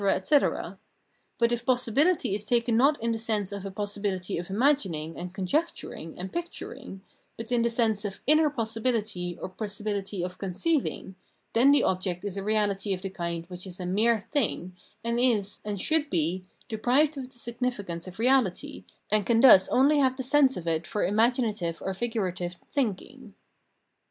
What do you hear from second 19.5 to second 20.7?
only have the sense of